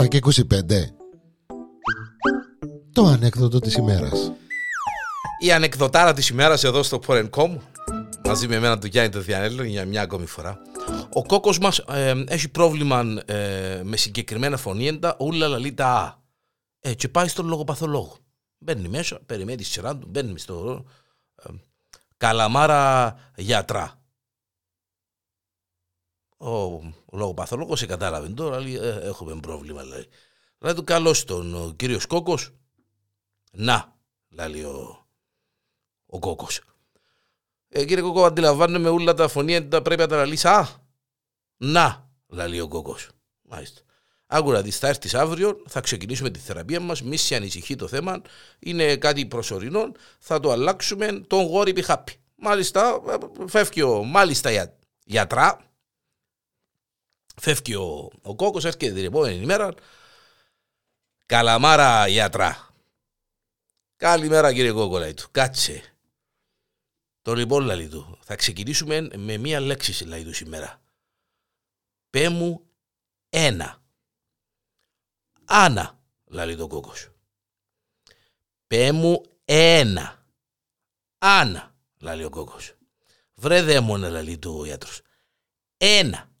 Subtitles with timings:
[0.00, 0.32] 7 και 25
[2.92, 4.32] Το ανέκδοτο της ημέρας
[5.38, 7.58] Η ανεκδοτάρα της ημέρας εδώ στο Porencom
[8.24, 10.58] μαζί με εμένα του Γιάννη το Διανέλο για μια ακόμη φορά.
[11.12, 16.14] Ο κόκκος μας ε, έχει πρόβλημα ε, με συγκεκριμένα φωνήεντα, ούλα λαλεί τα α.
[16.80, 18.16] Ε, και πάει στον λογοπαθολόγο.
[18.58, 20.84] Μπαίνει μέσα, περιμένει τη σειρά του, μπαίνει στο
[21.42, 21.52] ε,
[22.16, 24.00] καλαμάρα γιατρά.
[26.36, 30.08] Ο, ο λογοπαθολόγος σε κατάλαβε τώρα, λέει, ε, έχουμε πρόβλημα, λέει.
[30.58, 32.52] Λέει του καλώς τον ο κύριος Κόκκος.
[33.52, 33.96] Να,
[34.48, 35.06] λέει ο,
[36.06, 36.60] ο Κόκκος.
[37.68, 40.48] Ε, κύριε Κόκκο, αντιλαμβάνομαι όλα τα φωνήεντα πρέπει να τα λύσει.
[40.48, 40.68] Α,
[41.56, 43.08] να, λέει ο Κόκκος.
[43.42, 43.80] Μάλιστα.
[44.26, 47.02] Άκουρα τη θα έρθεις αύριο, θα ξεκινήσουμε τη θεραπεία μας.
[47.02, 48.22] Μη σε ανησυχεί το θέμα.
[48.58, 49.92] Είναι κάτι προσωρινό.
[50.18, 52.12] Θα το αλλάξουμε τον γόρι πιχάπι.
[52.36, 53.00] Μάλιστα,
[53.46, 55.65] φεύγει ο μάλιστα για, γιατρά.
[57.46, 59.74] Φεύγει ο, ο κόκκος, έρχεται την επόμενη ημέρα.
[61.26, 62.74] Καλαμάρα γιατρά.
[63.96, 65.28] Καλημέρα κύριε Κόκκο, λέει του.
[65.30, 65.94] Κάτσε.
[67.22, 68.18] Το λοιπόν, λέει του.
[68.22, 70.82] Θα ξεκινήσουμε με μία λέξη, λέει του σήμερα.
[72.10, 72.66] Πέ μου
[73.28, 73.82] ένα.
[75.44, 77.10] Άνα, λέει το κόκκος.
[78.66, 80.26] Πέ μου ένα.
[81.18, 82.74] Άνα, λέει ο κόκκος.
[83.34, 85.00] Βρε δαίμονα, λέει το ο ιατρός.
[85.76, 86.34] Ένα.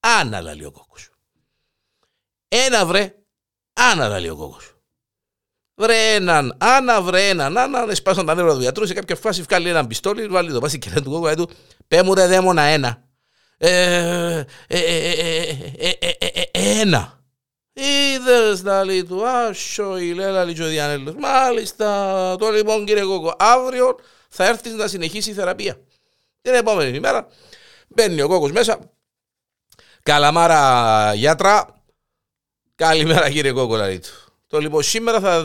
[0.00, 1.10] Άνα, λέει ο κόκκος.
[2.48, 3.14] Ένα βρε.
[3.72, 4.74] Άνα, λέει ο κόκκος.
[5.74, 8.86] Βρε έναν, άνα, βρε έναν, άνα, σπάσαν τα νεύρα του γιατρού.
[8.86, 11.50] Σε κάποια φάση βγάλει έναν πιστόλι, βάλει το πάση και λέει του κόκκου, του,
[11.88, 13.04] πέ μου ρε δαίμονα ένα.
[16.50, 17.24] Ένα.
[17.72, 21.14] Είδες να λέει του, άσο η Λέλα λέει ο Διανέλος.
[21.14, 25.80] Μάλιστα, το λοιπόν κύριε Κόκο, αύριο θα έρθεις να συνεχίσει η θεραπεία.
[26.40, 27.28] Την επόμενη ημέρα
[27.88, 28.78] μπαίνει ο Κόκος μέσα,
[30.02, 31.82] καλαμάρα γιατρά,
[32.74, 34.08] καλημέρα κύριε Κόκο λέει του.
[34.46, 35.44] Το λοιπόν σήμερα θα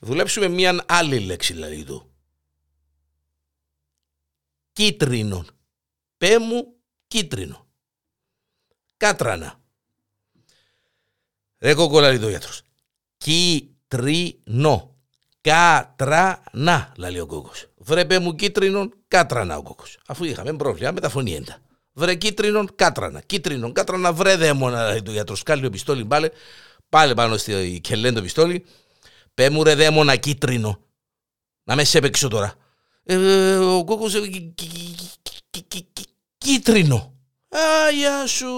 [0.00, 2.14] δουλέψουμε μια άλλη λέξη λέει του.
[4.72, 5.44] Κίτρινο.
[6.16, 6.74] Πέ μου
[7.06, 7.66] κίτρινο.
[8.96, 9.60] Κάτρανα.
[11.58, 12.62] Ρε κοκκολάρι το γιατρός.
[13.16, 14.94] Κίτρινο.
[15.40, 17.66] Κάτρανα, λέει ο κόκκος.
[17.76, 19.98] Βρε πέ μου κίτρινον, κάτρανα ο κόκκος.
[20.06, 21.58] Αφού είχαμε πρόβλημα με τα φωνήεντα.
[22.00, 23.20] Βρε κίτρινον, κάτρανα.
[23.20, 25.42] Κίτρινον, κάτρανα, βρε δαίμονα, λέει το γιατρός.
[25.42, 26.30] Κάλλει ο πιστόλι πάλι,
[26.88, 28.64] πάλι πάνω στη κελέν το πιστόλι.
[29.34, 30.80] Πέ μου ρε δαίμονα κίτρινο.
[31.64, 32.54] Να με σε έπαιξω τώρα.
[33.04, 34.14] Ε, ο κόκκος
[36.38, 37.14] κίτρινο.
[37.88, 38.48] Άγια σου,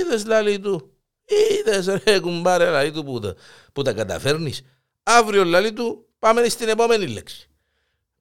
[0.00, 0.92] είδες λαλή του.
[1.24, 3.34] Είδες ρε κουμπάρε λαλή του που τα,
[3.72, 4.62] που τα καταφέρνεις.
[5.02, 7.48] Αύριο λαλή του πάμε στην επόμενη λέξη.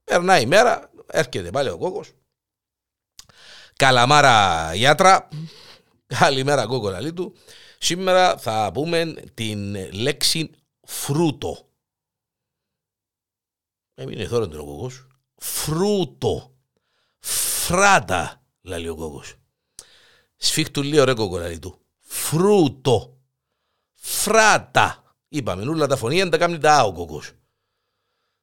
[0.04, 2.12] Περνάει η μέρα, έρχεται πάλι ο κόκκος.
[3.78, 5.28] Καλαμάρα γιατρά.
[6.06, 7.36] Καλημέρα κόκκο λαλή του.
[7.78, 10.52] Σήμερα θα πούμε την λέξη
[10.82, 11.70] φρούτο.
[13.94, 15.08] Έμεινε τώρα τον κόκκος.
[15.36, 16.56] Φρούτο.
[17.20, 19.36] Φράτα, λέει ο κόκκος.
[20.36, 23.18] Σφίχτου λίγο ρε κόκκο λαλή του φρούτο,
[23.94, 25.16] φράτα.
[25.30, 27.22] Είπαμε, νουλα τα φωνή, τα κάνει τα άο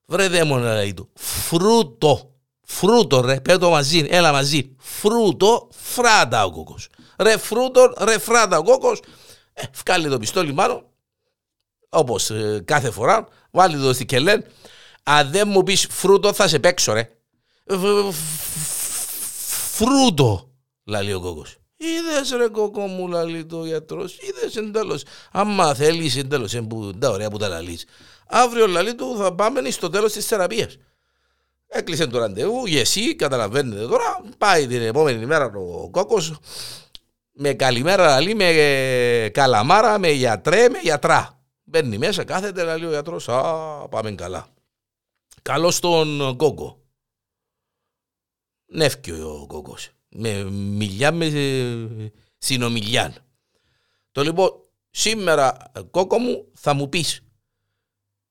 [0.06, 1.11] Βρε δαίμονα λέει του.
[1.15, 2.34] Φρούτο,
[2.65, 4.77] φρούτο ρε, πέτω μαζί, έλα μαζί.
[4.79, 6.89] Φρούτο, φράτα ο κόκκος.
[7.19, 9.01] Ρε φρούτο, ρε φράτα ο κόκκος.
[9.53, 10.87] Ε, βγάλει το πιστόλι μάλλον,
[11.89, 14.45] όπως ε, κάθε φορά, βάλει το στη κελέν.
[15.03, 17.11] Αν δεν μου πεις φρούτο θα σε παίξω ρε.
[19.73, 20.51] Φρούτο,
[20.85, 21.57] λέει ο κόκκος.
[21.77, 25.01] Είδες ρε κόκο μου λαλεί το γιατρός, είδες εντέλο.
[25.33, 26.49] Άμα θέλεις εντέλο,
[26.99, 27.85] τα ωραία που τα λαλείς.
[28.27, 30.77] Αύριο λαλεί του θα πάμε στο τέλος της θεραπείας.
[31.67, 36.19] Έκλεισε το ραντεβού, και εσύ καταλαβαίνετε τώρα, πάει την επόμενη μέρα ο κόκο
[37.33, 41.43] με καλημέρα λαλεί, με καλαμάρα, με γιατρέ, με γιατρά.
[41.65, 44.49] Μπαίνει μέσα, κάθεται λαλεί ο γιατρός, Α, πάμε καλά.
[45.43, 46.79] Καλώς τον κόκο.
[48.67, 51.31] Νεύκιο ο κόκος με μιλιά με
[52.38, 53.15] συνομιλιά.
[54.12, 54.50] Το λοιπόν,
[54.91, 57.21] σήμερα κόκο μου θα μου πεις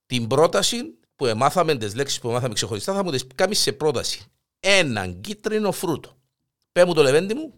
[0.05, 4.25] την πρόταση που εμάθαμε, τις λέξεις που εμάθαμε ξεχωριστά, θα μου τις κάνεις σε πρόταση.
[4.59, 6.17] Έναν κίτρινο φρούτο.
[6.71, 7.53] Πέ μου το λεβέντι μου,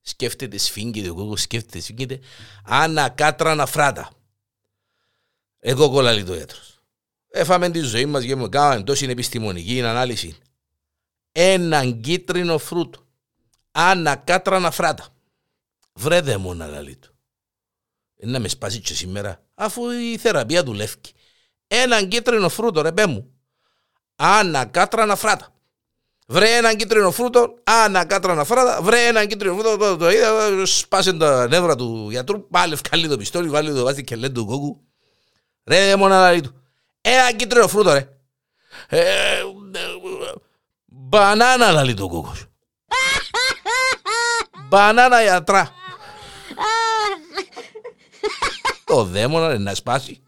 [0.00, 2.20] σκέφτεται σφίγγεται, ο κόκκος σκέφτεται σφίγγεται,
[2.64, 4.10] ανακάτρανα φράτα.
[5.58, 6.80] Εγώ κολλαλεί το έτρος.
[7.28, 10.36] Έφαμε τη ζωή μας και μου κάναμε τόση επιστημονική ανάλυση.
[11.32, 13.06] Έναν κίτρινο φρούτο
[13.70, 15.08] ανακάτρανα φράτα.
[15.92, 17.14] Βρε δαίμονα λαλή του.
[18.16, 20.96] Να με σπάσει και σήμερα, αφού η θεραπεία δουλεύει.
[21.74, 23.32] Έναν κίτρινο φρούτο ρε πέ μου.
[24.16, 25.52] Ανακάτρανα φράτα.
[26.26, 31.12] Βρε έναν κίτρινο φρούτο, άνα κάτρανα φράτα, βρε έναν κίτρινο φρούτο, το, το είδα, σπάσε
[31.12, 34.80] τα νεύρα του γιατρού, πάλι ευκαλεί το πιστόλι, βάλει το βάζει και λέει του κόκκου.
[35.64, 36.62] Ρε μονάδα του,
[37.00, 38.08] ένα κίτρινο φρούτο ρε.
[38.88, 39.42] Ε, ε,
[40.84, 42.44] μπανάνα λαλεί το κόκκος.
[44.68, 45.72] Μπανάνα γιατρά.
[48.84, 50.22] Το δαίμονα να σπάσει.